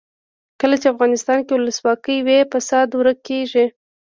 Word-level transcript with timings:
کله 0.61 0.75
چې 0.81 0.87
افغانستان 0.93 1.39
کې 1.45 1.53
ولسواکي 1.55 2.15
وي 2.25 2.39
فساد 2.53 2.87
ورک 2.99 3.17
کیږي. 3.27 3.65